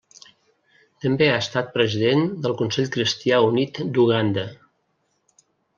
També 1.05 1.27
ha 1.33 1.35
estat 1.41 1.69
president 1.77 2.25
del 2.47 2.57
Consell 2.65 2.91
Cristià 2.99 3.43
Unit 3.53 3.83
d'Uganda. 3.99 4.51